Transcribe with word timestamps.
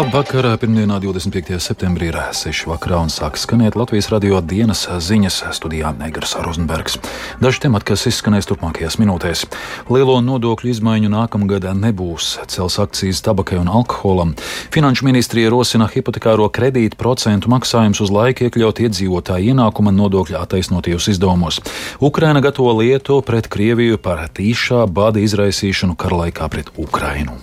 Labvakar! 0.00 0.46
Pirmdienā, 0.56 0.96
25. 0.96 1.58
septembrī, 1.60 2.06
ir 2.08 2.16
6. 2.32 2.64
vakarā 2.70 3.02
un 3.04 3.10
sāk 3.12 3.36
skanēt 3.36 3.74
Latvijas 3.76 4.06
radio 4.08 4.38
dienas 4.40 4.86
ziņas 4.88 5.34
studijā 5.52 5.90
Negras 5.98 6.32
Rozenbergs. 6.40 6.94
Daži 7.42 7.60
temati, 7.66 7.90
kas 7.90 8.06
izskanēs 8.08 8.48
turpmākajās 8.48 8.96
minūtēs. 8.96 9.42
Lielo 9.92 10.14
nodokļu 10.24 10.70
izmaiņu 10.72 11.10
nākamgad 11.12 11.66
nebūs. 11.76 12.30
Cels 12.48 12.78
akcijas 12.80 13.20
tabakai 13.26 13.58
un 13.60 13.68
alkoholam. 13.68 14.32
Finanšu 14.72 15.04
ministrija 15.04 15.50
rosina 15.52 15.84
hipotekāro 15.92 16.46
kredītu 16.48 16.96
procentu 16.96 17.52
maksājumus 17.52 18.00
uz 18.00 18.12
laiku 18.14 18.46
iekļaut 18.48 18.80
iedzīvotāju 18.86 19.52
ienākuma 19.52 19.92
nodokļa 19.98 20.46
attaisnotajos 20.46 21.10
izdevumos. 21.12 21.60
Ukraina 22.00 22.40
gatavo 22.40 22.72
lietu 22.80 23.20
pret 23.20 23.52
Krieviju 23.52 24.00
par 24.00 24.30
tīšā 24.32 24.86
bada 24.88 25.20
izraisīšanu 25.20 25.98
kara 26.00 26.22
laikā 26.24 26.48
pret 26.48 26.72
Ukrainu. 26.80 27.36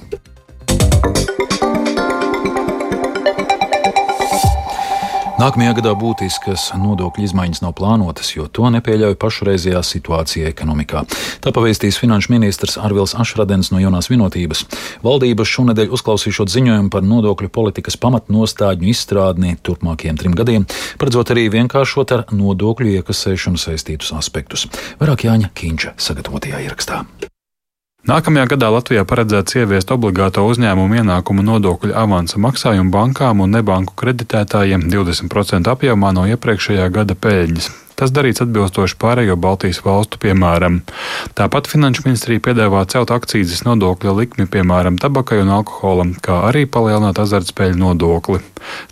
Nākamajā 5.38 5.76
gadā 5.77 5.91
būtiskas 5.94 6.72
nodokļu 6.82 7.27
izmaiņas 7.27 7.59
nav 7.62 7.76
plānotas, 7.78 8.32
jo 8.34 8.48
to 8.50 8.72
nepieļauj 8.73 9.14
pašreizējā 9.22 9.84
situācija 9.86 10.50
ekonomikā. 10.50 11.04
Tā 11.45 11.54
pavēstīs 11.54 12.00
finanšu 12.02 12.34
ministrs 12.34 12.80
Arvils 12.82 13.14
Ašradens 13.14 13.70
no 13.70 13.78
jaunās 13.78 14.09
vienotības. 14.09 14.66
Valdība 15.05 15.45
šonadēļ 15.45 15.94
uzklausīšot 15.94 16.50
ziņojumu 16.55 16.90
par 16.90 17.05
nodokļu 17.05 17.54
politikas 17.54 18.02
pamatnostādņu 18.02 18.90
izstrādni 18.90 19.54
turpmākajiem 19.62 20.18
trim 20.18 20.34
gadiem, 20.42 20.66
paredzot 20.98 21.36
arī 21.38 21.45
vienkāršot 21.54 22.17
ar 22.17 22.28
nodokļu 22.34 22.98
iekasēšanu 22.98 23.62
saistītus 23.62 24.16
aspektus. 24.17 24.66
Vairāk 24.98 25.30
Jāņa 25.30 25.54
Kīņša 25.54 26.00
sagatavotajā 26.02 26.66
ierakstā. 26.66 27.04
Nākamajā 28.07 28.45
gadā 28.53 28.67
Latvijā 28.71 29.02
paredzēts 29.03 29.57
ieviest 29.59 29.89
obligāto 29.91 30.45
uzņēmumu 30.47 31.02
ienākumu 31.02 31.43
nodokļu 31.43 31.91
avansa 31.91 32.39
maksājumu 32.39 32.88
bankām 32.94 33.41
un 33.44 33.52
nebanku 33.52 33.97
kreditētājiem 33.99 34.86
20% 34.94 35.67
apjomā 35.73 36.14
no 36.16 36.23
iepriekšējā 36.31 36.88
gada 36.95 37.19
peļņas. 37.19 37.67
Tas 37.98 38.12
darīts 38.14 38.44
atbilstoši 38.44 38.98
pārējo 39.02 39.36
Baltijas 39.42 39.80
valstu 39.86 40.20
piemēram. 40.22 40.81
Tāpat 41.38 41.70
Finanšu 41.72 42.04
ministrija 42.06 42.44
piedāvā 42.45 42.84
celt 42.92 43.09
akcijas 43.14 43.64
nodokļa 43.66 44.14
likmi, 44.20 44.45
piemēram, 44.54 45.00
tabakai 45.02 45.39
un 45.42 45.50
alkoholam, 45.56 46.14
kā 46.22 46.44
arī 46.50 46.67
palielināt 46.70 47.17
azartspēļu 47.23 47.80
nodokli. 47.81 48.44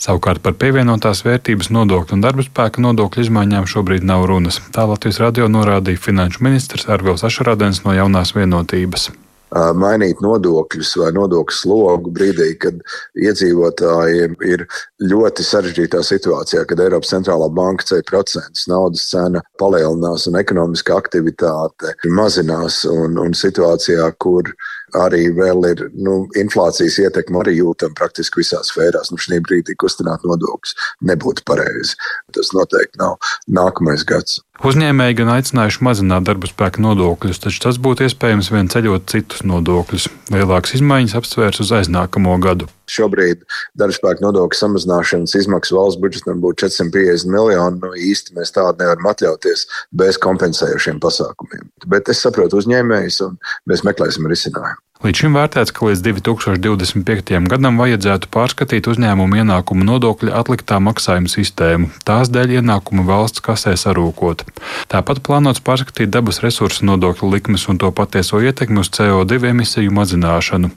Savukārt 0.01 0.41
par 0.45 0.57
pievienotās 0.61 1.21
vērtības 1.27 1.69
nodokļu 1.75 2.17
un 2.17 2.25
darba 2.25 2.45
spēka 2.47 2.81
nodokļu 2.81 3.27
izmaiņām 3.27 3.69
šobrīd 3.69 4.07
nav 4.09 4.25
runas. 4.31 4.57
Tā 4.73 4.87
Latvijas 4.89 5.21
radio 5.21 5.51
norādīja 5.53 6.01
finanšu 6.07 6.41
ministrs 6.45 6.89
Arvils 6.89 7.25
Ašarādens 7.29 7.83
no 7.85 7.93
jaunās 7.93 8.33
vienotības 8.33 9.11
mainīt 9.55 10.21
nodokļus 10.23 10.95
vai 11.01 11.11
nodokļu 11.15 11.55
slogu 11.55 12.11
brīdī, 12.15 12.51
kad 12.59 12.79
iedzīvotājiem 13.15 14.35
ir 14.45 14.65
ļoti 15.03 15.45
sarežģītā 15.47 16.01
situācijā, 16.05 16.65
kad 16.69 16.83
Eiropas 16.83 17.13
centrālā 17.13 17.49
banka 17.55 17.87
ceļ 17.91 18.03
procentus, 18.09 18.67
naudas 18.71 19.07
cena 19.11 19.43
palielinās 19.61 20.27
un 20.29 20.39
ekonomiskā 20.41 20.97
aktivitāte 20.99 21.95
mazinās 22.11 22.83
un, 22.89 23.19
un 23.21 23.37
situācijā, 23.37 24.11
kur 24.19 24.51
arī 24.93 25.29
vēl 25.35 25.65
ir 25.71 25.83
nu, 25.93 26.17
inflācijas 26.37 26.99
ietekme 27.01 27.41
arī 27.41 27.57
jūtama 27.59 27.97
praktiski 27.97 28.41
visās 28.43 28.71
sfērās. 28.71 29.11
Nu, 29.11 29.19
šī 29.21 29.41
brīdī 29.45 29.77
kustināt 29.81 30.25
nodokļus 30.27 30.75
nebūtu 31.09 31.45
pareizi. 31.47 31.97
Tas 32.35 32.53
noteikti 32.55 33.01
nav 33.01 33.17
nākamais 33.47 34.05
gads. 34.07 34.41
Uzņēmēji 34.65 35.17
gan 35.19 35.33
aicinājuši 35.33 35.83
mazināt 35.83 36.27
darba 36.29 36.47
spēka 36.47 36.79
nodokļus, 36.83 37.41
taču 37.43 37.59
tas 37.65 37.79
būtu 37.81 38.05
iespējams 38.05 38.53
vien 38.53 38.71
ceļot 38.71 39.09
citus 39.11 39.43
nodokļus. 39.43 40.07
Lielākas 40.31 40.77
izmaiņas 40.77 41.17
apsvērs 41.19 41.59
uz 41.65 41.73
aiznākamo 41.81 42.37
gadu. 42.43 42.69
Šobrīd 42.91 43.43
darbspēka 43.79 44.23
nodokļu 44.25 44.59
samazināšanas 44.59 45.35
izmaksas 45.39 45.75
valsts 45.75 46.01
budžetam 46.01 46.41
būtu 46.43 46.67
450 46.67 47.31
miljoni. 47.33 47.81
Nu, 47.81 47.93
īsti 47.97 48.37
mēs 48.37 48.53
tādu 48.55 48.83
nevaram 48.83 49.11
atļauties 49.11 49.67
bez 49.95 50.19
kompensējošiem 50.21 51.01
pasākumiem. 51.03 51.69
Bet 51.91 52.11
es 52.13 52.23
saprotu 52.25 52.61
uzņēmējus, 52.61 53.21
un 53.27 53.39
mēs 53.69 53.85
meklēsim 53.87 54.29
risinājumu. 54.31 54.81
Līdz 55.05 55.19
šim 55.21 55.35
vērtēts, 55.37 55.69
ka 55.69 55.85
līdz 55.85 55.99
2025. 56.01 57.35
gadam 57.45 57.75
vajadzētu 57.77 58.25
pārskatīt 58.33 58.87
uzņēmumu 58.89 59.37
ienākumu 59.37 59.85
nodokļa 59.85 60.31
atliktā 60.39 60.79
maksājuma 60.81 61.29
sistēmu. 61.29 61.91
Tās 62.09 62.31
dēļ 62.33 62.55
ienākumu 62.55 63.05
valsts 63.05 63.43
kasē 63.45 63.75
sarūkot. 63.77 64.41
Tāpat 64.89 65.21
plānots 65.27 65.61
pārskatīt 65.61 66.09
dabas 66.09 66.41
resursu 66.41 66.87
nodokļu 66.89 67.29
likmes 67.35 67.67
un 67.69 67.77
to 67.83 67.91
patieso 67.93 68.41
ietekmi 68.41 68.81
uz 68.81 68.89
CO2 68.97 69.51
emisiju 69.51 69.93
mazināšanu. 69.93 70.71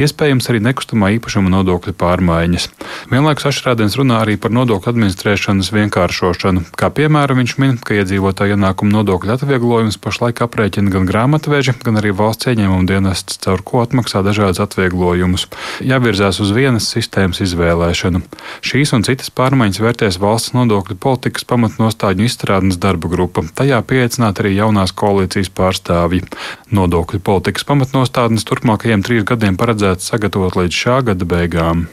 Iespējams 0.00 0.48
arī 0.48 0.62
nekustamā 0.64 1.12
īpašuma 1.18 1.52
nodokļa 1.52 1.92
pārmaiņas. 2.00 2.70
Vienlaikus 3.12 3.50
Ašrādens 3.52 3.98
runā 4.00 4.22
arī 4.24 4.38
par 4.40 4.56
nodokļu 4.56 4.94
administrēšanas 4.94 5.74
vienkāršošanu. 5.76 6.64
Kā 6.72 6.88
piemēram, 6.88 7.42
viņš 7.44 7.56
min, 7.60 7.76
ka 7.84 8.00
iedzīvotāja 8.00 8.56
ienākuma 8.56 9.02
nodokļa 9.02 9.36
atvieglojums 9.36 10.00
pašlaik 10.00 10.40
aprēķina 10.48 10.96
gan 10.96 11.12
grāmatveži, 11.12 11.76
gan 11.84 12.00
arī 12.00 12.16
valsts 12.16 12.48
ieņēmuma 12.48 12.88
dienests 12.88 13.44
caur 13.44 13.60
ko 13.74 13.82
atmaksā 13.82 14.22
dažādus 14.22 14.62
atvieglojumus. 14.62 15.48
Jāvirzās 15.82 16.38
uz 16.38 16.52
vienas 16.54 16.86
sistēmas 16.94 17.42
izvēlēšanu. 17.42 18.22
Šīs 18.62 18.94
un 18.94 19.02
citas 19.06 19.32
pārmaiņas 19.34 19.82
vērtēs 19.82 20.20
valsts 20.22 20.54
nodokļu 20.54 20.94
politikas 21.02 21.48
pamatnostādņu 21.50 22.28
izstrādes 22.28 22.78
darba 22.78 23.10
grupa. 23.10 23.42
Tajā 23.58 23.82
pieaicināt 23.82 24.38
arī 24.44 24.54
jaunās 24.54 24.94
koalīcijas 24.94 25.50
pārstāvji. 25.58 26.22
Nodokļu 26.70 27.18
politikas 27.26 27.66
pamatnostādnes 27.66 28.46
turpmākajiem 28.46 29.02
trīs 29.02 29.26
gadiem 29.26 29.58
paredzēts 29.58 30.14
sagatavot 30.14 30.54
līdz 30.62 30.82
šā 30.84 31.02
gada 31.10 31.26
beigām. 31.26 31.88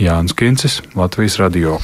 Jānis 0.00 0.36
Kincis, 0.36 0.80
Latvijas 0.94 1.40
Radio. 1.40 1.78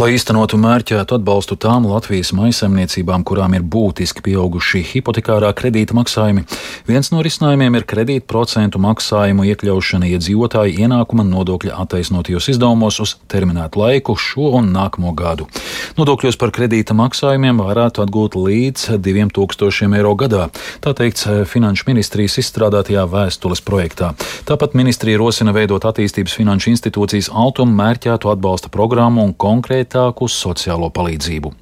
Lai 0.00 0.14
īstenotu 0.16 0.56
mērķētu 0.56 1.18
atbalstu 1.18 1.58
tām 1.60 1.84
Latvijas 1.84 2.30
maisaimniecībām, 2.32 3.26
kurām 3.28 3.52
ir 3.58 3.64
būtiski 3.74 4.22
pieauguši 4.24 4.80
hipotekārā 4.88 5.50
kredīta 5.52 5.92
maksājumi, 5.98 6.46
viens 6.88 7.10
no 7.12 7.20
risinājumiem 7.20 7.76
ir 7.76 7.84
kredīta 7.88 8.24
procentu 8.30 8.80
maksājumu 8.80 9.44
iekļaušana 9.50 10.08
iedzīvotāju 10.14 10.80
ienākuma 10.86 11.26
nodokļa 11.28 11.76
attaisnotajos 11.84 12.48
izdevumos 12.54 13.02
uz 13.04 13.12
terminētu 13.28 13.82
laiku 13.82 14.16
šo 14.16 14.54
un 14.62 14.70
nākamo 14.72 15.12
gadu. 15.18 15.50
Nodokļos 15.98 16.40
par 16.40 16.54
kredīta 16.56 16.96
maksājumiem 16.96 17.60
varētu 17.60 18.06
atgūt 18.06 18.40
līdz 18.40 18.96
2000 18.96 19.98
eiro 20.00 20.14
gadā, 20.16 20.48
tā 20.80 20.94
teikts 20.96 21.28
Finanšu 21.52 21.90
ministrijas 21.90 22.38
izstrādātajā 22.40 23.04
vēstules 23.12 23.60
projektā. 23.60 24.14
Tāpat 24.48 24.72
ministrija 24.78 25.20
rosina 25.20 25.52
veidot 25.52 25.84
attīstības 25.84 26.40
finanšu 26.40 26.72
institūcijas 26.72 27.28
altumu 27.28 27.76
mērķētu 27.76 28.32
atbalsta 28.32 28.72
programmu 28.72 29.28
un 29.28 29.36
konkrētāku 29.82 30.28
sociālo 30.28 30.90
palīdzību. 30.90 31.52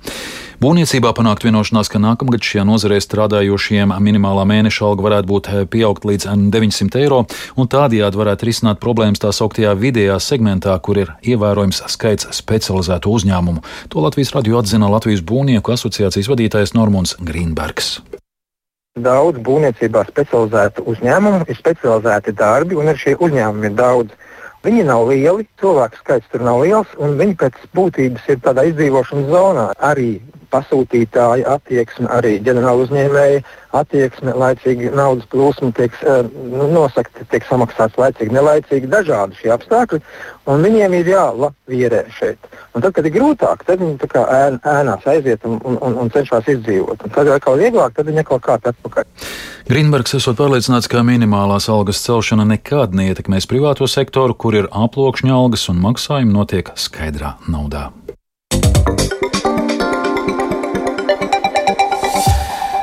Būvniecībā 0.61 1.15
panākt 1.17 1.45
vienošanās, 1.47 1.89
ka 1.89 1.99
nākamgad 1.99 2.45
šajā 2.45 2.67
nozarē 2.69 3.01
strādājošiem 3.01 3.95
minimālā 3.97 4.45
mēneša 4.45 4.85
alga 4.85 5.03
varētu 5.07 5.27
būt 5.27 5.49
pieaugt 5.73 6.05
līdz 6.05 6.29
900 6.53 7.01
eiro, 7.01 7.25
un 7.57 7.67
tādējādi 7.67 8.21
varētu 8.21 8.45
risināt 8.45 8.81
problēmas 8.81 9.23
tā 9.23 9.33
sauktajā 9.33 9.73
vidējā 9.73 10.19
segmentā, 10.21 10.77
kur 10.85 11.01
ir 11.01 11.15
ievērojams 11.25 11.81
skaits 11.89 12.29
specializētu 12.37 13.09
uzņēmumu. 13.09 13.65
To 13.89 14.05
Latvijas 14.05 14.35
radio 14.37 14.61
atzina 14.61 14.91
Latvijas 14.93 15.25
būvnieku 15.25 15.73
asociācijas 15.73 16.29
vadītājs 16.29 16.77
Normons 16.77 17.17
Grīnbergs. 17.25 18.03
Daudz 19.01 19.41
būvniecībā 19.41 20.05
specializētu 20.11 20.85
uzņēmumu, 20.93 21.47
ir 21.49 21.57
specializēti 21.57 22.37
darbi, 22.37 22.77
un 22.77 22.91
arī 22.91 23.01
šie 23.01 23.17
uzņēmumi 23.17 23.71
ir 23.71 23.81
daudz. 23.81 24.13
Viņi 24.61 24.83
nav 24.85 25.07
lieli, 25.09 25.47
cilvēku 25.61 25.97
skaits 26.03 26.29
tur 26.33 26.43
nav 26.45 26.61
liels, 26.61 26.91
un 27.01 27.15
viņi 27.17 27.37
pēc 27.41 27.57
būtības 27.77 28.27
ir 28.29 28.43
tādā 28.45 28.67
izdzīvošanas 28.69 29.31
zonā. 29.33 29.67
Arī 29.91 30.11
pasūtītāja 30.53 31.57
attieksme, 31.57 32.09
arī 32.13 32.37
ģenerāla 32.45 32.87
uzņēmēja 32.87 33.43
attieksme, 33.81 34.35
laicīgi 34.35 34.91
naudas 34.95 35.29
plūsma 35.31 35.71
tiek 35.77 35.95
uh, 36.03 36.25
nosakta, 36.75 37.25
tiek 37.31 37.47
samaksāts 37.47 37.99
laicīgi, 38.01 38.35
nelaicīgi, 38.35 38.91
dažādi 38.91 39.39
šie 39.39 39.53
apstākļi, 39.55 40.01
un 40.51 40.67
viņiem 40.67 40.97
ir 40.99 41.13
jālavierē 41.13 42.03
šeit. 42.17 42.51
Un 42.75 42.85
tad, 42.85 42.95
kad 42.97 43.07
ir 43.07 43.15
grūtāk, 43.15 43.63
tad 43.67 43.83
viņi 43.83 44.11
kā 44.11 44.25
ēn, 44.35 44.59
ēnās 44.67 45.07
aiziet 45.11 45.47
un, 45.47 45.61
un, 45.67 45.79
un, 45.87 45.97
un 46.05 46.11
cenšas 46.15 46.51
izdzīvot. 46.55 47.07
Un 47.07 47.15
kad 47.15 47.31
ir 47.31 47.63
vieglāk, 47.63 47.95
tad 47.97 48.11
viņi 48.11 48.25
atkal 48.25 48.43
kāp 48.45 48.69
atpakaļ. 48.71 49.09
Grīnbergs 49.71 50.17
esot 50.19 50.39
pārliecināts, 50.39 50.91
ka 50.91 51.05
minimālās 51.07 51.69
algas 51.71 52.03
celšana 52.03 52.47
nekad 52.49 52.97
neietekmēs 52.99 53.47
privāto 53.51 53.87
sektoru, 53.91 54.35
kur 54.35 54.59
ir 54.59 54.71
aploksņa 54.71 55.35
algas 55.37 55.69
un 55.71 55.79
maksājumi 55.85 56.35
notiek 56.35 56.75
skaidrā 56.75 57.37
naudā. 57.47 57.91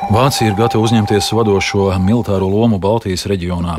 Vācija 0.07 0.47
ir 0.47 0.53
gatava 0.55 0.85
uzņemties 0.87 1.25
vadošo 1.35 1.89
militāro 1.99 2.47
lomu 2.47 2.77
Baltijas 2.79 3.25
reģionā. 3.27 3.73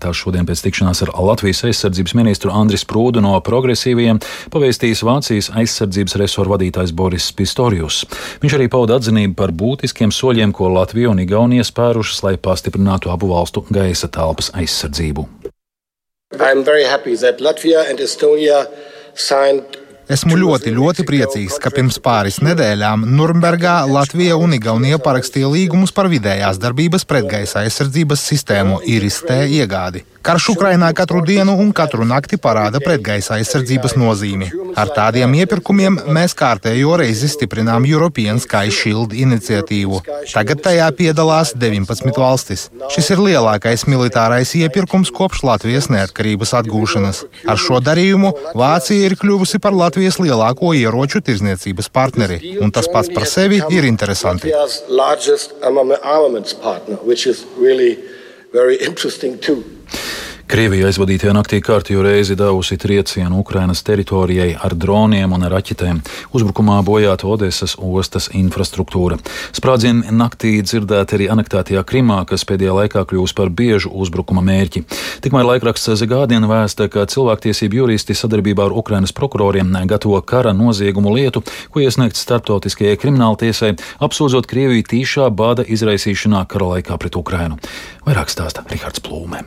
Tā 0.00 0.12
šodien 0.16 0.46
pēc 0.48 0.62
tikšanās 0.64 1.02
ar 1.04 1.10
Latvijas 1.20 1.60
aizsardzības 1.68 2.14
ministru 2.16 2.54
Andris 2.56 2.86
Prūdu 2.88 3.20
no 3.20 3.34
progresīviem 3.44 4.22
pavēstījis 4.54 5.04
Vācijas 5.04 5.50
aizsardzības 5.60 6.16
resoru 6.22 6.54
vadītājs 6.54 6.94
Boris 6.96 7.28
Pistorius. 7.36 8.00
Viņš 8.40 8.56
arī 8.56 8.70
pauda 8.72 8.96
atzinību 8.96 9.36
par 9.36 9.52
būtiskiem 9.52 10.08
soļiem, 10.08 10.56
ko 10.56 10.72
Latvija 10.72 11.12
un 11.12 11.20
Igaunija 11.20 11.68
spērušas, 11.68 12.24
lai 12.24 12.34
pastiprinātu 12.40 13.12
abu 13.12 13.28
valstu 13.34 13.66
gaisa 13.68 14.08
telpas 14.08 14.54
aizsardzību. 14.56 15.28
I'm 16.40 16.64
very 16.64 16.88
happy 16.88 17.14
that 17.20 17.44
Latvia 17.44 17.84
and 17.90 18.00
Estonia 18.00 18.64
signed 19.14 19.83
Esmu 20.04 20.36
ļoti, 20.36 20.68
ļoti 20.76 21.04
priecīgs, 21.08 21.54
ka 21.64 21.70
pirms 21.72 21.96
pāris 22.04 22.36
nedēļām 22.44 23.06
Nurnbergā 23.16 23.78
Latvija 23.88 24.36
un 24.36 24.52
Igaunija 24.52 24.98
parakstīja 25.00 25.48
līgumus 25.48 25.94
par 25.96 26.10
vidējās 26.12 26.60
darbības 26.60 27.08
pretgaisa 27.08 27.62
aizsardzības 27.64 28.26
sistēmu 28.28 28.82
IRIS-T 28.84 29.38
iegādi. 29.56 30.04
Karš 30.24 30.46
Ukrainā 30.54 30.86
katru 30.96 31.20
dienu 31.20 31.52
un 31.60 31.68
katru 31.76 32.04
nakti 32.08 32.38
parāda 32.40 32.80
pretgaisa 32.80 33.34
aizsardzības 33.36 33.92
nozīmi. 34.00 34.46
Ar 34.80 34.88
tādiem 34.96 35.34
iepirkumiem 35.36 35.98
mēs 36.16 36.32
kārtējo 36.38 36.94
reizi 36.96 37.28
stiprinām 37.28 37.84
European 37.84 38.40
Sky 38.40 38.72
Shield 38.72 39.12
iniciatīvu. 39.12 40.00
Tagad 40.32 40.62
tajā 40.64 40.86
piedalās 40.96 41.52
19 41.60 42.16
valstis. 42.16 42.70
Šis 42.94 43.12
ir 43.12 43.20
lielākais 43.20 43.84
militārais 43.84 44.54
iepirkums 44.56 45.12
kopš 45.12 45.44
Latvijas 45.44 45.90
neatkarības 45.92 46.56
atgūšanas. 46.62 47.20
Ar 47.44 47.60
šo 47.60 47.82
darījumu 47.84 48.32
Vācija 48.56 49.10
ir 49.10 49.18
kļuvusi 49.20 49.60
par 49.60 49.76
Latvijas 49.94 50.16
lielāko 50.18 50.72
ieroču 50.74 51.20
tirzniecības 51.22 51.86
partneri, 51.94 52.56
un 52.58 52.72
tas 52.74 52.88
pats 52.90 53.06
par 53.14 53.28
sevi 53.30 53.60
ir 53.70 53.84
interesanti. 53.86 54.50
Too. 59.38 59.62
Krievija 60.44 60.90
aizvadītajā 60.90 61.32
naktī 61.32 61.58
kārtīgi 61.64 62.02
reizi 62.04 62.34
devusi 62.36 62.76
triecienu 62.76 63.38
Ukrainas 63.40 63.80
teritorijai 63.82 64.50
ar 64.54 64.74
droniem 64.76 65.32
un 65.32 65.46
raķetēm. 65.48 66.02
Uzbrukumā 66.36 66.76
bojāta 66.84 67.26
Odesas 67.32 67.74
ostas 67.80 68.28
infrastruktūra. 68.36 69.16
Sprādzieni 69.56 70.12
naktī 70.12 70.58
dzirdēti 70.60 71.16
arī 71.16 71.30
anektētajā 71.32 71.80
Krimā, 71.88 72.20
kas 72.28 72.44
pēdējā 72.44 72.76
laikā 72.76 73.06
kļūst 73.08 73.38
par 73.38 73.48
biežu 73.48 73.90
uzbrukuma 73.90 74.44
mērķi. 74.44 74.84
Tikmēr 75.24 75.48
laikraksts 75.48 75.96
Zagādien 76.02 76.44
vēsta, 76.50 76.90
ka 76.92 77.06
cilvēktiesību 77.08 77.80
juristi 77.80 78.16
sadarbībā 78.18 78.68
ar 78.68 78.76
Ukrainas 78.76 79.16
prokuroriem 79.16 79.72
gatavo 79.88 80.20
kara 80.20 80.52
noziegumu 80.52 81.16
lietu, 81.16 81.40
ko 81.72 81.80
iesniegt 81.80 82.20
starptautiskajai 82.20 83.00
krimināltiesai, 83.00 83.74
apsūdzot 84.04 84.50
Krieviju 84.50 84.84
tīšā 84.92 85.30
bāda 85.32 85.64
izraisīšanā 85.64 86.44
kara 86.52 86.74
laikā 86.76 87.00
pret 87.00 87.16
Ukrainu. 87.16 87.56
Vairāk 88.04 88.28
stāsta 88.28 88.68
Rihards 88.68 89.00
Plūmē. 89.00 89.42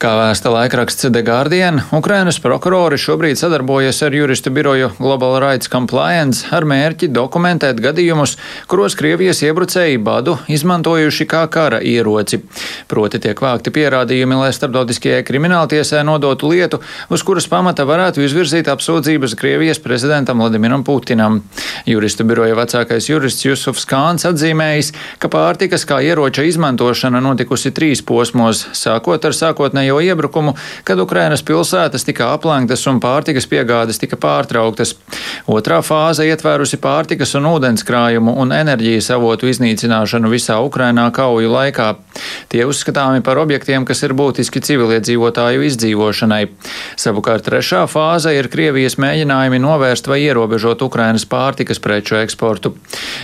Kā 0.00 0.14
vēsta 0.16 0.48
laikraksts 0.48 1.10
The 1.12 1.20
Guardian, 1.20 1.82
Ukrainas 1.92 2.38
prokurori 2.40 2.96
šobrīd 2.96 3.36
sadarbojas 3.36 3.98
ar 4.06 4.14
juristu 4.16 4.48
biroju 4.48 4.86
Global 4.96 5.34
Rights 5.42 5.68
Compliance 5.68 6.46
ar 6.56 6.64
mērķi 6.64 7.10
dokumentēt 7.12 7.82
gadījumus, 7.84 8.38
kuros 8.64 8.96
Krievijas 8.96 9.42
iebrucēji 9.44 9.98
badu 10.00 10.38
izmantojuši 10.48 11.26
kā 11.28 11.42
kara 11.52 11.82
ieroci. 11.84 12.38
Proti 12.88 13.20
tiek 13.20 13.42
vākti 13.44 13.74
pierādījumi, 13.76 14.38
lai 14.40 14.48
starptautiskajai 14.56 15.18
krimināltiesē 15.28 16.00
nodotu 16.08 16.48
lietu, 16.48 16.80
uz 17.12 17.20
kuras 17.20 17.50
pamata 17.52 17.84
varētu 17.84 18.24
izvirzīt 18.24 18.72
apsūdzības 18.72 19.36
Krievijas 19.36 19.82
prezidentam 19.84 20.40
Vladimiram 20.40 20.80
Putinam. 20.80 21.42
Juristu 21.84 22.24
biroja 22.24 22.56
vecākais 22.56 23.10
jurists 23.12 23.44
Jusufs 23.44 23.84
Kāns 23.92 24.24
atzīmējis, 24.32 24.94
ka 25.20 25.28
pārtikas 25.28 25.84
kā 25.84 26.00
ieroča 26.08 26.48
izmantošana 26.48 27.20
notikusi 27.20 27.76
trīs 27.76 28.00
posmos, 28.00 28.64
sākot 28.72 29.28
ar 29.28 29.36
sākotnēju 29.36 29.89
sākotnējo 29.90 30.00
iebrukumu, 30.00 30.54
kad 30.84 30.98
Ukrainas 31.00 31.42
pilsētas 31.42 32.04
tika 32.06 32.32
aplenktas 32.34 32.86
un 32.86 33.00
pārtikas 33.00 33.46
piegādes 33.46 33.98
tika 33.98 34.16
pārtrauktas. 34.16 34.94
Otrā 35.46 35.80
fāze 35.82 36.26
ietvērusi 36.26 36.78
pārtikas 36.80 37.34
un 37.36 37.46
ūdens 37.50 37.84
krājumu 37.84 38.36
un 38.38 38.52
enerģijas 38.52 39.10
avotu 39.10 39.48
iznīcināšanu 39.50 40.30
visā 40.30 40.60
Ukrainā 40.62 41.10
kauju 41.12 41.50
laikā. 41.50 41.96
Tie 42.50 42.64
uzskatāmi 42.66 43.22
par 43.22 43.38
objektiem, 43.38 43.84
kas 43.84 44.02
ir 44.02 44.14
būtiski 44.14 44.60
civiliedzīvotāju 44.60 45.64
izdzīvošanai. 45.66 46.48
Savukārt 46.96 47.46
trešā 47.46 47.86
fāze 47.90 48.34
ir 48.34 48.50
Krievijas 48.50 48.98
mēģinājumi 48.98 49.60
novērst 49.62 50.08
vai 50.10 50.20
ierobežot 50.26 50.82
Ukrainas 50.82 51.26
pārtikas 51.26 51.80
preču 51.80 52.18
eksportu. 52.20 52.74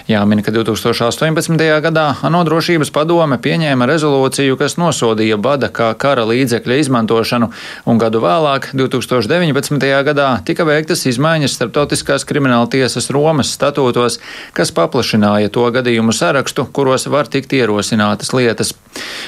Jāmin, 0.09 0.43
ka 0.43 0.55
2018. 0.55 1.59
gadā 1.83 2.07
ANO 2.27 2.45
drošības 2.47 2.93
padome 2.95 3.39
pieņēma 3.43 3.89
rezolūciju, 3.91 4.57
kas 4.59 4.79
nosodīja 4.81 5.37
bada 5.37 5.71
kā 5.71 5.93
kara 5.99 6.27
līdzekļu 6.27 6.56
līdzekļa 6.57 6.79
izmantošanu, 6.81 7.51
un 7.87 7.99
gadu 7.99 8.21
vēlāk, 8.21 8.71
2019. 8.75 10.05
gadā, 10.07 10.29
tika 10.45 10.65
veiktas 10.65 11.07
izmaiņas 11.07 11.57
starptautiskās 11.57 12.25
krimināla 12.25 12.69
tiesas 12.69 13.11
Romas 13.11 13.53
statūtos, 13.53 14.21
kas 14.53 14.73
paplašināja 14.73 15.51
to 15.53 15.69
gadījumu 15.71 16.13
sarakstu, 16.13 16.67
kuros 16.73 17.07
var 17.07 17.29
tikt 17.29 17.53
ierosinātas 17.53 18.33
lietas. 18.33 18.75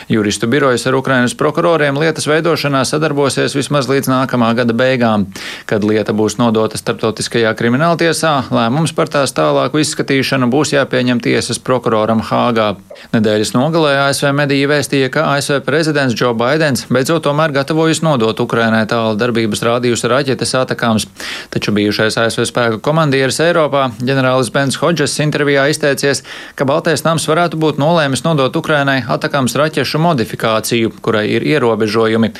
Juristu 0.08 0.46
birojas 0.48 0.86
ar 0.88 0.96
Ukrainas 0.96 1.34
prokuroriem 1.36 1.98
lietas 2.00 2.24
veidošanā 2.30 2.80
sadarbosies 2.88 3.52
vismaz 3.56 3.90
līdz 3.90 4.08
nākamā 4.08 4.54
gada 4.56 4.72
beigām. 4.72 5.26
Kad 5.68 5.84
lieta 5.84 6.14
būs 6.16 6.38
nodota 6.40 6.80
starptautiskajā 6.80 7.52
krimināla 7.58 7.98
tiesā, 8.00 8.32
lēmums 8.48 8.94
par 8.96 9.10
tās 9.12 9.34
tālāku 9.36 9.82
izskatīšanu 9.82 10.48
būs 10.52 10.72
jāpieņem 10.72 11.20
tiesas 11.24 11.60
prokuroram 11.60 12.22
Hāgā. 12.24 12.70
Nedēļas 13.12 13.52
nogalē 13.52 13.92
ASV 14.06 14.32
mediji 14.32 14.70
vēstīja, 14.70 15.10
ka 15.12 15.26
ASV 15.34 15.60
prezidents 15.66 16.16
Joe 16.16 16.32
Bidenis 16.38 16.86
beidzot 16.88 17.26
tomēr 17.28 17.52
gatavojas 17.54 18.00
nodot 18.06 18.40
Ukrainai 18.40 18.86
tālu 18.88 19.12
darbības 19.20 19.64
rādījusi 19.68 20.08
raķetes 20.08 20.56
atakāms, 20.62 21.08
taču 21.52 21.76
bijušais 21.76 22.16
ASV 22.24 22.48
spēku 22.48 22.80
komandieris 22.84 23.42
Eiropā 23.44 23.90
ģenerālis 24.00 24.52
Bens 24.54 24.80
Hodžes 24.80 25.18
intervijā 25.20 25.68
izteicies, 25.68 26.24
ka 26.56 26.64
Baltais 26.68 27.04
nams 27.04 27.28
varētu 27.28 27.60
būt 27.60 27.80
nolēmis 27.82 28.24
nodot 28.24 28.56
Ukrainai 28.56 29.02
atakāms 29.04 29.57
raķešu 29.58 30.00
modifikāciju, 30.02 30.94
kurai 31.04 31.26
ir 31.34 31.46
ierobežojumi, 31.46 32.32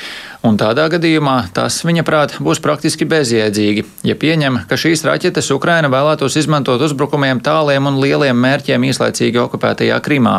un 0.45 0.55
tādā 0.59 0.85
gadījumā 0.91 1.35
tas, 1.55 1.81
viņa 1.83 2.03
prāt, 2.07 2.35
būs 2.43 2.61
praktiski 2.63 3.07
bezjēdzīgi, 3.09 3.83
ja 4.07 4.15
pieņem, 4.19 4.61
ka 4.69 4.77
šīs 4.79 5.03
raķetes 5.07 5.51
Ukraina 5.51 5.89
vēlētos 5.91 6.37
izmantot 6.39 6.81
uzbrukumiem 6.85 7.41
tāliem 7.43 7.89
un 7.89 7.99
lieliem 7.99 8.39
mērķiem 8.39 8.85
īslaicīgi 8.87 9.41
okupētajā 9.43 9.97
Krimā. 10.05 10.35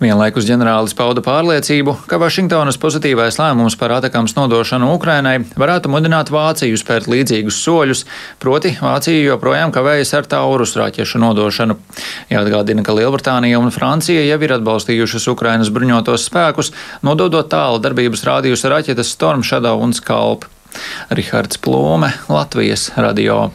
Vienlaikus 0.00 0.48
ģenerālis 0.48 0.96
pauda 0.96 1.24
pārliecību, 1.26 1.98
ka 2.08 2.20
Vašingtonas 2.22 2.80
pozitīvais 2.80 3.36
lēmums 3.42 3.76
par 3.80 3.92
atakams 3.98 4.36
nodošanu 4.38 4.88
Ukrainai 4.96 5.38
varētu 5.52 5.92
mudināt 5.92 6.32
Vāciju 6.32 6.80
spērt 6.80 7.10
līdzīgus 7.12 7.60
soļus, 7.60 8.06
proti 8.40 8.72
Vācija 8.80 9.20
joprojām 9.34 9.74
kavējas 9.74 10.14
ar 10.16 10.30
taurus 10.32 10.74
raķešu 10.80 11.20
nodošanu. 11.20 11.76
Jāatgādina, 12.32 12.84
ka 12.86 12.96
Lielbritānija 12.96 13.60
un 13.60 13.70
Francija 13.74 14.24
jau 14.24 14.40
ir 14.40 14.56
atbalstījušas 14.56 15.28
Ukrainas 15.28 15.72
bruņotos 15.74 16.26
spēkus, 16.30 16.72
nododot 17.04 17.52
tālu 17.52 17.82
darbības 17.84 18.24
rādījusi 18.26 18.72
raķetes 18.72 19.12
Storm 19.12 19.41
Shadow 19.42 19.82
un 19.82 19.94
Skalp. 19.96 20.48
Rihards 21.10 21.58
Plome, 21.58 22.12
Latvijas 22.28 22.90
radio. 22.96 23.50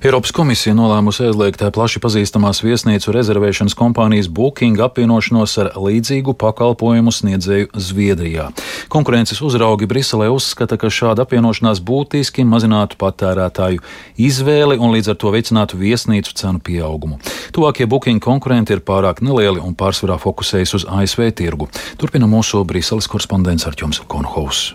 Eiropas 0.00 0.32
komisija 0.32 0.72
nolēmusi 0.72 1.26
aizliegt 1.26 1.62
plaši 1.74 2.00
pazīstamās 2.00 2.62
viesnīcu 2.64 3.12
rezervēšanas 3.12 3.74
kompānijas 3.76 4.30
Booking 4.32 4.80
apvienošanos 4.80 5.56
ar 5.60 5.70
līdzīgu 5.76 6.32
pakalpojumu 6.40 7.12
sniedzēju 7.12 7.68
Zviedrijā. 7.76 8.46
Konkurences 8.88 9.42
uzraugi 9.44 9.88
Briselē 9.90 10.30
uzskata, 10.32 10.78
ka 10.80 10.88
šāda 10.88 11.26
apvienošanās 11.26 11.82
būtiski 11.84 12.46
mazinātu 12.48 12.96
patērētāju 13.02 13.84
izvēli 14.16 14.78
un 14.80 14.94
līdz 14.96 15.12
ar 15.12 15.20
to 15.20 15.34
veicinātu 15.34 15.80
viesnīcu 15.80 16.32
cenu 16.38 16.64
pieaugumu. 16.64 17.20
Tuvākie 17.52 17.84
Booking 17.90 18.24
konkurenti 18.24 18.72
ir 18.72 18.80
pārāk 18.80 19.20
nelieli 19.20 19.60
un 19.60 19.76
pārsvarā 19.76 20.16
fokusējas 20.22 20.78
uz 20.80 20.88
ASV 20.88 21.28
tirgu. 21.36 21.68
Turpina 22.00 22.30
mūsu 22.30 22.64
Briseles 22.64 23.10
korespondents 23.10 23.68
Arķoms 23.68 24.00
Konhaus. 24.08 24.70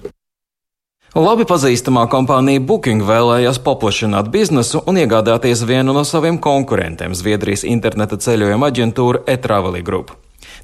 Labi 1.15 1.45
pazīstamā 1.47 2.01
kompānija 2.11 2.59
Booking 2.59 2.99
vēlējās 3.07 3.61
paplašināt 3.63 4.27
biznesu 4.33 4.81
un 4.83 4.97
iegādāties 4.99 5.61
vienu 5.63 5.93
no 5.95 6.01
saviem 6.03 6.35
konkurentiem- 6.43 7.13
Zviedrijas 7.15 7.63
interneta 7.63 8.17
ceļojuma 8.19 8.67
aģentūra 8.67 9.21
eTraveli 9.25 9.81
Group. 9.81 10.11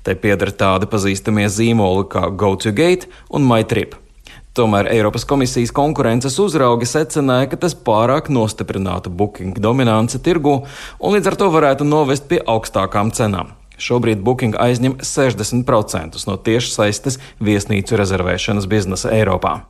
Te 0.03 0.13
pieder 0.13 0.51
tādi 0.51 0.89
pazīstamie 0.91 1.47
zīmoli 1.47 2.03
kā 2.03 2.27
GoToGate 2.35 3.07
un 3.29 3.47
MyTrip. 3.47 3.95
Tomēr 4.53 4.91
Eiropas 4.91 5.23
komisijas 5.23 5.71
konkurences 5.71 6.35
uzraugi 6.37 6.83
secināja, 6.83 7.49
ka 7.51 7.55
tas 7.55 7.73
pārāk 7.73 8.27
nostiprinātu 8.27 9.07
Booking 9.07 9.55
dominanci 9.57 10.19
tirgu 10.19 10.65
un 10.99 11.13
līdz 11.13 11.27
ar 11.27 11.35
to 11.35 11.45
varētu 11.49 11.87
novest 11.87 12.27
pie 12.27 12.39
augstākām 12.45 13.13
cenām. 13.15 13.55
Šobrīd 13.77 14.21
Booking 14.21 14.55
aizņem 14.59 14.99
60% 14.99 16.27
no 16.27 16.35
tiešsaistes 16.35 17.19
viesnīcu 17.39 17.95
rezervēšanas 17.95 18.67
biznesa 18.67 19.15
Eiropā. 19.15 19.61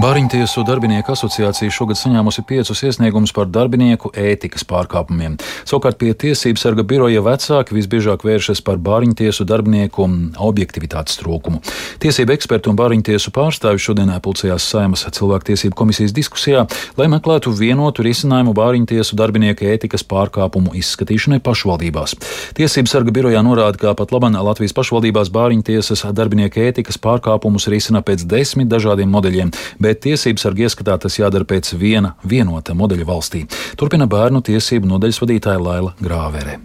Bāriņtiesu 0.00 0.62
darbinieku 0.64 1.12
asociācija 1.12 1.68
šogad 1.76 1.98
saņēmusi 2.00 2.40
piecus 2.48 2.80
iesniegumus 2.86 3.34
par 3.36 3.50
darbinieku 3.52 4.08
ētikas 4.16 4.62
pārkāpumiem. 4.64 5.34
Savukārt 5.68 5.98
pie 6.00 6.14
tiesības 6.16 6.62
sarga 6.64 6.86
biroja 6.88 7.20
vecāki 7.20 7.76
visbiežāk 7.76 8.24
vēršas 8.24 8.62
par 8.64 8.78
bāriņtiesu 8.80 9.44
darbinieku 9.44 10.06
objektivitātes 10.40 11.18
trūkumu. 11.20 11.60
Tiesība 12.00 12.32
eksperti 12.32 12.70
un 12.72 12.78
bāriņtiesu 12.78 13.32
pārstāvi 13.36 13.82
šodien 13.84 14.14
pulcējās 14.24 14.70
Saimas 14.72 15.04
cilvēktiesību 15.18 15.76
komisijas 15.76 16.16
diskusijā, 16.16 16.64
lai 16.96 17.10
meklētu 17.12 17.52
vienotu 17.52 18.06
risinājumu 18.06 18.56
bāriņtiesu 18.56 19.20
darbinieku 19.20 19.68
ētikas 19.68 20.06
pārkāpumu 20.08 20.72
izskatīšanai 20.80 21.42
pašvaldībās. 21.44 22.16
Tiesības 22.56 22.96
sarga 22.96 23.12
birojā 23.20 23.44
norāda, 23.44 23.76
ka 23.84 23.92
pat 24.00 24.16
labam 24.16 24.40
Latvijas 24.48 24.72
pašvaldībās 24.80 25.28
bāriņtiesas 25.36 26.06
darbinieku 26.16 26.64
ētikas 26.70 26.96
pārkāpumus 26.96 27.68
risina 27.68 28.00
pēc 28.00 28.24
desmit 28.24 28.72
dažādiem 28.72 29.12
modeļiem 29.12 29.52
bet 29.90 30.04
tiesības 30.06 30.46
sargi 30.46 30.66
ieskatā 30.68 30.94
tas 31.02 31.18
jādara 31.18 31.46
pēc 31.48 31.74
viena 31.80 32.14
vienota 32.22 32.76
modeļa 32.78 33.08
valstī. 33.08 33.42
Turpina 33.78 34.06
bērnu 34.10 34.42
tiesību 34.46 34.88
nodaļas 34.90 35.20
vadītāja 35.24 35.62
Laila 35.62 35.96
Grāverē. 35.98 36.58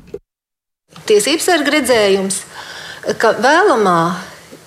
Tiesības 1.10 1.50
sarga 1.50 1.74
redzējums, 1.76 2.40
ka 3.22 3.34
vēlamā 3.42 4.00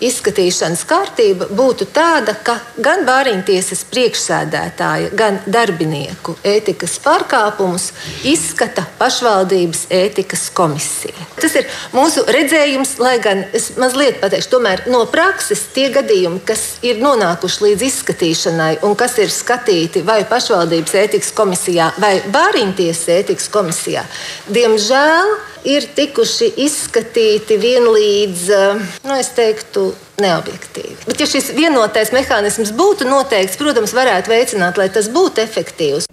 izskatīšanas 0.05 0.85
kārtība 0.89 1.49
būtu 1.55 1.89
tāda, 1.95 2.35
ka 2.45 2.59
gan 2.83 3.05
bāriņtiesas 3.09 3.85
priekšsēdētāja, 3.91 5.11
gan 5.19 5.41
darbinieku 5.47 6.37
ētikas 6.47 6.99
pārkāpumus 7.03 7.91
izskata 8.29 8.87
pašvaldības 9.01 9.87
ētikas 9.95 10.49
komisija. 10.55 11.27
Tas 11.39 11.57
ir 11.59 11.67
mūsu 11.95 12.25
redzējums, 12.29 12.97
lai 13.03 13.17
gan 13.23 13.45
es 13.57 13.73
mazliet 13.81 14.21
pateikšu, 14.23 14.53
tomēr 14.55 14.85
no 14.93 15.05
prakses 15.11 15.67
tie 15.75 15.89
gadījumi, 15.95 16.43
kas 16.47 16.65
ir 16.87 17.03
nonākuši 17.03 17.67
līdz 17.67 17.87
izskatīšanai 17.91 18.73
un 18.87 18.97
kas 18.99 19.19
ir 19.23 19.35
skatīti 19.35 20.05
vai 20.07 20.23
pašvaldības 20.31 20.99
ētikas 21.03 21.35
komisijā 21.37 21.93
vai 21.99 22.19
bāriņtiesas 22.35 23.15
ētikas 23.19 23.51
komisijā, 23.55 24.07
diemžēl 24.53 25.39
ir 25.67 25.87
tikuši 25.97 26.53
izskatīti 26.65 27.59
vienlīdz, 27.61 28.45
eh, 28.55 28.85
nu, 29.05 29.17
es 29.19 29.33
teiktu, 29.37 29.91
neobjektīvi. 30.23 31.07
Bet, 31.07 31.21
ja 31.21 31.27
šis 31.31 31.53
vienotais 31.57 32.13
mehānisms 32.15 32.75
būtu 32.77 33.09
noteikts, 33.09 33.59
protams, 33.61 33.95
varētu 33.95 34.35
veicināt, 34.35 34.79
lai 34.79 34.89
tas 34.93 35.11
būtu 35.13 35.45
efektīvs. 35.45 36.09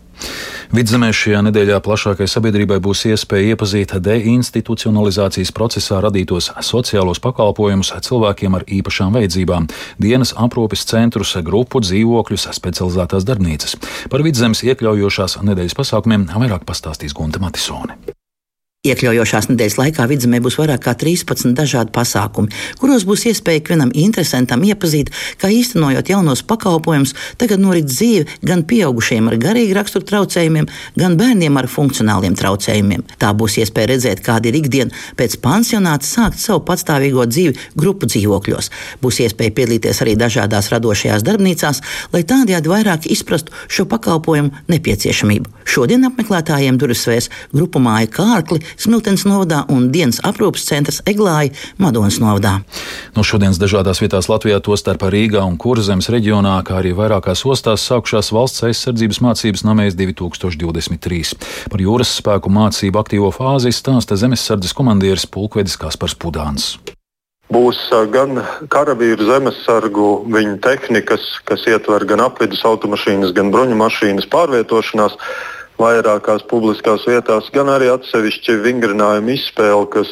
Vidzemē 0.76 1.12
šajā 1.16 1.40
nedēļā 1.46 1.78
plašākai 1.86 2.26
sabiedrībai 2.28 2.82
būs 2.84 3.06
iespēja 3.12 3.54
iepazīt 3.54 3.94
deinstitucionalizācijas 4.08 5.54
procesā 5.56 6.02
radītos 6.04 6.50
sociālos 6.68 7.22
pakalpojumus 7.24 7.94
cilvēkiem 8.08 8.58
ar 8.58 8.66
īpašām 8.80 9.16
vajadzībām, 9.16 9.70
dienas 10.02 10.34
aprūpes 10.36 10.84
centrus, 10.90 11.36
grupu 11.46 11.84
dzīvokļus, 11.86 12.50
specializētās 12.60 13.30
darbnīcas. 13.30 13.78
Par 14.12 14.26
vidzemes 14.26 14.66
iekļaujošās 14.66 15.40
nedēļas 15.46 15.80
pasākumiem 15.80 16.30
vairāk 16.34 16.68
pastāstīs 16.68 17.16
Gunta 17.16 17.40
Matisone. 17.44 18.15
Iekļaujošās 18.86 19.48
nedēļas 19.50 19.78
laikā 19.80 20.06
vidzemē 20.10 20.40
būs 20.46 20.60
vairāk 20.60 20.84
kā 20.86 20.94
13 21.02 21.56
dažādi 21.58 21.90
pasākumi, 21.96 22.52
kuros 22.78 23.06
būs 23.10 23.24
iespēja 23.32 23.64
ikvienam 23.64 23.90
interesantam 23.98 24.62
iepazīt, 24.68 25.10
kā 25.42 25.50
īstenojot 25.50 26.12
jaunos 26.12 26.44
pakalpojumus, 26.46 27.16
tagad 27.42 27.64
norit 27.64 27.88
dzīve 27.90 28.28
gan 28.46 28.62
pieaugušiem 28.70 29.32
ar 29.32 29.40
garīgu 29.42 29.74
raksturu 29.80 30.06
traucējumiem, 30.12 30.70
gan 31.02 31.18
bērniem 31.18 31.58
ar 31.58 31.70
funkcionāliem 31.72 32.38
traucējumiem. 32.38 33.08
Tā 33.22 33.32
būs 33.34 33.58
iespēja 33.64 33.90
redzēt, 33.96 34.22
kāda 34.26 34.52
ir 34.52 34.60
ikdiena 34.62 34.94
pēc 35.18 35.40
pansionāta 35.42 36.06
sākt 36.06 36.38
savu 36.44 36.62
patstāvīgo 36.70 37.26
dzīvi 37.26 37.74
grupu 37.74 38.06
dzīvokļos. 38.12 38.70
Būs 39.02 39.22
iespēja 39.26 39.56
piedalīties 39.58 40.04
arī 40.06 40.14
dažādās 40.20 40.70
radošajās 40.76 41.26
darbnīcās, 41.26 41.82
lai 42.14 42.22
tādējādi 42.28 42.74
vairāk 42.76 43.10
izprastu 43.10 43.56
šo 43.66 43.88
pakalpojumu 43.90 44.54
nepieciešamību. 44.70 45.50
Šodien 45.66 46.06
apmeklētājiem 46.06 46.78
durvis 46.78 47.02
svērs 47.08 47.32
grupu 47.50 47.82
māja 47.82 48.12
kārkli, 48.14 48.62
Smiltens 48.78 49.26
novadā 49.28 49.64
un 49.72 49.90
dienas 49.94 50.22
aprūpas 50.26 50.66
centrs 50.68 51.02
Eglāja 51.08 51.54
Madonas 51.82 52.20
novadā. 52.24 52.58
No 53.16 53.24
šodienas 53.24 53.60
dažādās 53.62 54.02
vietās 54.04 54.30
Latvijā, 54.32 54.60
tostarp 54.64 55.08
Rīgā 55.12 55.44
un 55.46 55.60
Kurzemes 55.62 56.10
reģionā, 56.14 56.58
kā 56.68 56.80
arī 56.82 56.96
vairākās 56.98 57.46
ostās 57.48 57.86
sākušās 57.88 58.34
valsts 58.36 58.66
aizsardzības 58.68 59.22
mācības 59.26 59.66
namēs 59.68 59.98
2023. 60.00 61.38
Par 61.72 61.86
jūras 61.86 62.18
spēku 62.20 62.52
mācību 62.52 63.02
aktīvo 63.02 63.32
fāzi 63.36 63.74
stāsta 63.76 64.20
zemesardzes 64.20 64.76
komandieris 64.76 65.30
Pulkvedis 65.30 65.80
Kaspars 65.80 66.18
Pudāns. 66.20 66.76
Būs 67.54 67.78
gan 68.10 68.40
karavīru 68.74 69.28
zemesargu, 69.28 70.08
viņu 70.34 70.56
tehnikas, 70.66 71.28
kas 71.46 71.68
ietver 71.70 72.02
gan 72.10 72.24
apvidus 72.26 72.64
automašīnas, 72.66 73.36
gan 73.38 73.52
bruņu 73.54 73.78
mašīnas 73.78 74.26
pārvietošanās 74.32 75.20
vairākās 75.80 76.46
publiskās 76.50 77.06
vietās, 77.10 77.50
gan 77.56 77.72
arī 77.74 77.90
atsevišķi 77.94 78.60
vingrinājumu 78.66 79.36
izspēle, 79.36 79.88
kas 79.94 80.12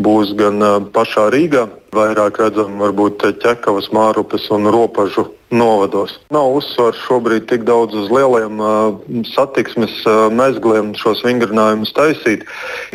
būs 0.00 0.34
gan 0.38 0.62
pašā 0.94 1.28
Rīgā, 1.34 1.66
vairāk 1.94 2.40
redzam 2.42 2.76
varbūt 2.82 3.24
ķekavas, 3.42 3.90
mārupes 3.94 4.50
un 4.54 4.68
ropažu 4.72 5.28
novados. 5.54 6.16
Nav 6.34 6.56
uzsvars 6.58 6.98
šobrīd 7.06 7.46
tik 7.50 7.64
daudz 7.68 7.94
uz 7.98 8.10
lieliem 8.12 8.60
uh, 8.60 8.96
satiksmes 9.34 9.94
uh, 10.08 10.26
mezgliem 10.34 10.92
šos 10.98 11.22
vingrinājumus 11.26 11.94
taisīt. 11.96 12.44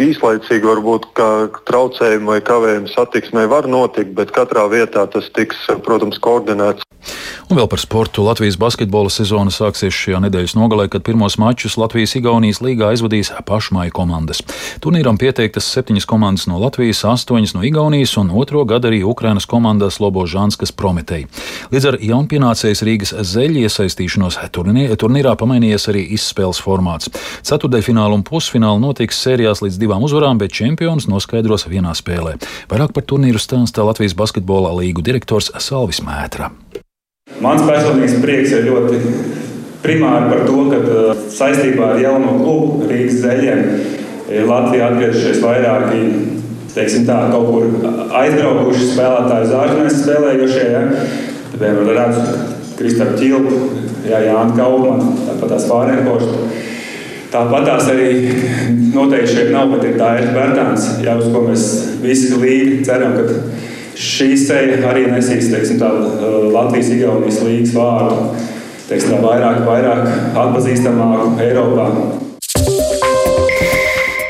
Īslaicīgi 0.02 0.68
varbūt 0.68 1.10
traucējumi 1.70 2.34
vai 2.34 2.40
kavējumi 2.44 2.94
satiksmē 2.94 3.48
var 3.52 3.70
notikt, 3.70 4.14
bet 4.18 4.36
katrā 4.36 4.68
vietā 4.72 5.08
tas 5.12 5.32
tiks, 5.36 5.68
protams, 5.86 6.20
koordinēts. 6.24 6.86
Un 7.50 7.58
vēl 7.58 7.66
par 7.72 7.82
sportu. 7.82 8.22
Latvijas 8.28 8.60
basketbola 8.62 9.10
sezona 9.10 9.50
sāksies 9.54 9.96
šajā 9.96 10.20
nedēļas 10.26 10.54
nogalē, 10.54 10.86
kad 10.92 11.02
pirmos 11.08 11.40
mačus 11.42 11.80
Latvijas-Igaunijas 11.82 12.60
līgā 12.62 12.92
aizvadīs 12.94 13.32
pašmāju 13.48 13.96
komandas. 13.96 14.44
Turnīram 14.84 15.18
pieteiktas 15.18 15.70
septiņas 15.74 16.06
komandas 16.10 16.46
no 16.52 16.60
Latvijas, 16.62 17.02
astoņas 17.08 17.56
no 17.56 17.64
Igaunijas 17.66 18.14
un 18.22 18.30
otro 18.36 18.66
gadu 18.70 18.89
arī 18.90 19.02
Ukrainas 19.08 19.48
komandas 19.50 20.00
Lobožānskas 20.04 20.74
Prometei. 20.76 21.28
Līdz 21.74 21.88
ar 21.92 21.98
jaunpienācējs 22.04 22.84
Rīgas 22.88 23.14
zeļu 23.32 23.64
iesaistīšanos 23.68 24.40
turnīrā 24.54 25.36
pamainījies 25.40 25.90
arī 25.92 26.04
izspēles 26.18 26.62
formāts. 26.64 27.12
Ceturdaļfināla 27.48 28.18
un 28.20 28.26
pusfināla 28.28 28.82
notiks 28.82 29.22
sērijās 29.24 29.64
līdz 29.66 29.80
divām 29.82 30.06
uzvarām, 30.08 30.42
bet 30.42 30.56
čempions 30.56 31.10
noskaidros 31.12 31.68
vienā 31.70 31.94
spēlē. 31.98 32.38
Vairāk 32.72 32.96
par 32.98 33.06
turnīru 33.08 33.42
stāsta 33.42 33.86
Latvijas 33.88 34.18
basketbola 34.18 34.74
līgu 34.82 35.06
direktors 35.06 35.52
Salvis 35.62 36.04
Mētra. 36.06 36.52
Mans 37.40 37.62
personīgais 37.64 38.18
prieks 38.24 38.52
ir 38.58 38.68
ļoti 38.68 39.00
primāri 39.84 40.32
par 40.32 40.44
to, 40.48 40.64
ka 40.72 40.80
uh, 40.82 41.24
saistībā 41.32 41.94
ar 41.94 42.02
jauno 42.04 42.36
klubu 42.42 42.90
Rīgas 42.90 43.22
zeļiem 43.24 43.62
Latvijā 44.50 44.92
atgriežušies 44.92 45.40
vairāki 45.42 46.02
teiksim, 46.76 47.06
tā, 47.10 47.18
kaut 47.34 47.50
kur 47.50 48.16
aizbraukuši 48.22 48.94
spēlētāji, 48.94 49.52
zāģinājumi 49.54 49.98
spēlējušie. 49.98 50.66
Ja? 50.74 50.86
Piemēram, 51.60 51.94
redzu 51.98 52.26
Kristānu 52.80 53.20
Čilpu, 53.20 53.62
Jā, 54.08 54.22
Jānu 54.24 54.56
Kaupmanu, 54.56 55.14
tāpat 55.28 55.52
tās 55.54 55.66
Fārenkoštu. 55.70 56.46
Tāpat 57.30 57.66
tās 57.68 57.90
arī 57.92 58.08
noteikti 58.96 59.34
šeit 59.36 59.52
nav, 59.54 59.74
bet 59.74 59.84
ir 59.86 60.00
tā 60.00 60.14
ir 60.18 60.32
Bērtāns, 60.34 60.88
jā, 61.04 61.18
uz 61.20 61.28
ko 61.34 61.44
mēs 61.46 61.66
visi 62.02 62.32
līdzi 62.40 62.80
ceram, 62.88 63.18
ka 63.18 63.36
šī 64.00 64.30
seja 64.40 64.80
arī 64.90 65.06
nesīs 65.12 65.52
teiksim, 65.52 65.82
tā, 65.82 65.92
Latvijas-Igaunijas 66.56 67.44
līgas 67.46 67.76
vārdu 67.76 68.24
teiksim, 68.88 69.14
tā, 69.14 69.20
vairāk, 69.22 69.62
vairāk 69.68 70.10
atpazīstamāku 70.48 71.36
Eiropā. 71.44 71.92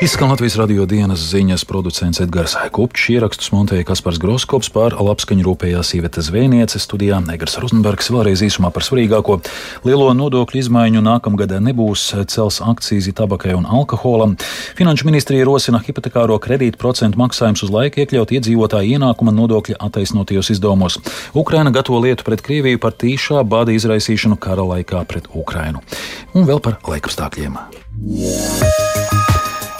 Izskan 0.00 0.30
Latvijas 0.32 0.54
radio 0.56 0.86
dienas 0.88 1.20
ziņas 1.28 1.66
producents 1.68 2.22
Edgars 2.24 2.54
Kupčs, 2.72 3.10
ierakstus 3.12 3.50
montēja 3.52 3.84
Kaspars 3.90 4.16
Groskops 4.22 4.70
par 4.72 4.94
labskaņu 4.96 5.44
rūpējās 5.44 5.90
Iveta 5.98 6.24
Zvēniece 6.24 6.80
studijā 6.80 7.18
Negars 7.20 7.58
Rozenbergs 7.60 8.08
vēlreiz 8.08 8.40
īsumā 8.46 8.70
par 8.72 8.86
svarīgāko. 8.86 9.36
Lielo 9.84 10.08
nodokļu 10.16 10.62
izmaiņu 10.62 11.04
nākamgad 11.04 11.52
nebūs 11.66 12.06
cels 12.32 12.62
akcīzi 12.64 13.12
tabakai 13.20 13.52
un 13.58 13.68
alkoholam. 13.68 14.38
Finanšu 14.80 15.10
ministrija 15.10 15.44
rosina 15.44 15.82
hipotekāro 15.84 16.40
kredītu 16.40 16.80
procentu 16.80 17.20
maksājumus 17.20 17.68
uz 17.68 17.76
laiku 17.76 18.00
iekļaut 18.00 18.32
iedzīvotāju 18.40 18.96
ienākuma 18.96 19.36
nodokļa 19.36 19.82
attaisnotajos 19.84 20.54
izdevumos. 20.56 20.96
Ukraina 21.36 21.76
gatavo 21.76 22.00
lietu 22.00 22.24
pret 22.24 22.40
Krieviju 22.48 22.80
par 22.80 22.96
tīšā 22.96 23.44
bāda 23.44 23.76
izraisīšanu 23.76 24.40
kara 24.40 24.64
laikā 24.64 25.04
pret 25.04 25.28
Ukrainu. 25.28 25.84
Un 26.32 26.48
vēl 26.48 26.64
par 26.64 26.80
laikapstākļiem. 26.88 27.60
Yeah. 28.00 28.79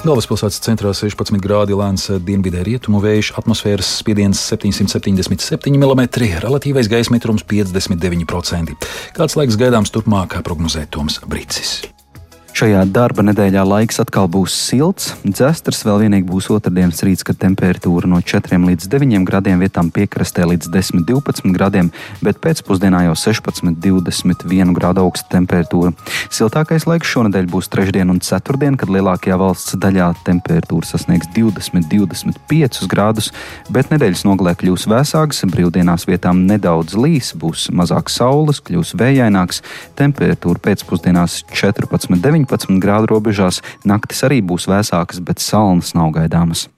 Galvaspilsētas 0.00 0.62
centrā 0.64 0.94
16 0.96 1.36
grādi 1.44 1.76
lēns 1.76 2.06
dienvidē 2.24 2.62
rietumu 2.64 3.02
vējš, 3.04 3.34
atmosfēras 3.40 3.90
spiediens 4.00 4.40
777 4.48 5.76
mm, 5.76 6.02
relatīvais 6.46 6.88
gaisa 6.88 7.12
mitrums 7.12 7.44
59%. 7.44 8.90
Kāds 9.20 9.36
laiks 9.36 9.60
gaidāms 9.60 9.92
turpmāk, 9.92 10.40
prognozē 10.46 10.88
Toms 10.88 11.20
Brīsis. 11.28 11.82
Šajā 12.60 12.82
darba 12.92 13.22
nedēļā 13.24 13.62
laiks 13.64 14.02
atkal 14.02 14.26
būs 14.28 14.52
silts. 14.52 15.14
Dzestars 15.24 15.78
vēl 15.86 16.02
vienīgi 16.02 16.26
būs 16.28 16.50
otrdienas 16.52 16.98
rīts, 17.06 17.24
kad 17.24 17.38
temperatūra 17.40 18.04
no 18.10 18.18
4 18.20 18.58
līdz 18.68 18.90
9 18.92 19.24
grādiem, 19.24 19.62
vietām 19.64 19.88
piekrastē 19.88 20.44
līdz 20.44 20.68
10, 20.68 21.06
12 21.08 21.54
grādiem, 21.56 21.88
bet 22.20 22.36
pēcpusdienā 22.44 23.06
jau 23.06 23.14
16, 23.16 23.64
21 23.80 24.74
grādu 24.76 25.06
augsta 25.06 25.38
temperatūra. 25.38 25.94
Siltākais 26.28 26.84
laiks 26.84 27.08
šonadēļ 27.14 27.48
būs 27.48 27.70
trešdien 27.72 28.12
un 28.12 28.20
ceturtdien, 28.20 28.76
kad 28.76 28.92
lielākajā 28.92 29.40
valsts 29.40 29.78
daļā 29.80 30.10
temperatūra 30.28 30.90
sasniegs 30.90 31.32
20, 31.32 31.88
25 31.88 32.90
grādus, 32.92 33.30
bet 33.72 33.88
nedēļas 33.88 34.26
nogalē 34.28 34.52
kļūs 34.60 34.84
vēsāks, 34.92 35.46
brīvdienās 35.48 36.04
vietām 36.12 36.44
nedaudz 36.52 36.92
līs, 36.92 37.32
būs 37.32 37.70
mazāk 37.72 38.12
saules, 38.12 38.60
kļūs 38.68 38.92
vējaināks, 39.00 39.64
temperatūra 39.96 40.66
pēcpusdienās 40.68 41.40
14, 41.56 42.20
9. 42.50 42.66
19 42.66 42.80
grādu 42.82 43.10
robežās. 43.14 43.62
Naktis 43.86 44.24
arī 44.26 44.40
būs 44.42 44.68
vēsākas, 44.70 45.22
bet 45.22 45.42
salnas 45.42 45.94
nav 45.94 46.12
gaidāmas. 46.16 46.68